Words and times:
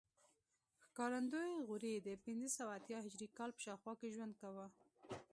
ښکارندوی 0.85 1.51
غوري 1.67 1.93
د 1.97 2.09
پنځه 2.25 2.49
سوه 2.57 2.71
اتیا 2.79 2.97
هجري 3.05 3.27
کال 3.37 3.49
په 3.53 3.61
شاوخوا 3.65 3.93
کې 3.99 4.13
ژوند 4.15 4.33
کاوه 4.41 4.67